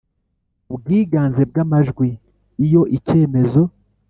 ku 0.67 0.73
bwiganze 0.81 1.41
bw 1.49 1.55
amajwi 1.63 2.07
Iyo 2.65 2.81
icyemezo 2.97 3.61